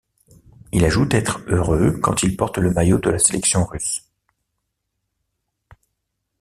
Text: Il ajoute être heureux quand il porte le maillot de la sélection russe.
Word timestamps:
Il 0.71 0.83
ajoute 0.83 1.13
être 1.13 1.43
heureux 1.47 1.99
quand 2.01 2.23
il 2.23 2.35
porte 2.35 2.57
le 2.57 2.71
maillot 2.73 2.97
de 2.97 3.11
la 3.11 3.19
sélection 3.19 3.63
russe. 3.63 4.09